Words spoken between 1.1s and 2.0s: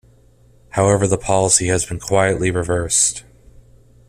policy has been